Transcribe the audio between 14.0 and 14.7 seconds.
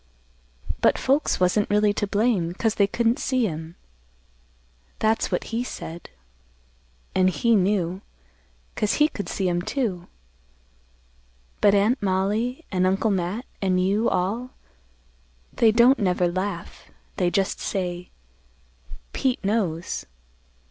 all,